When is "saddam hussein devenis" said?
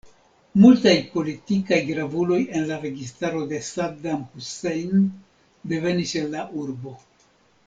3.69-6.19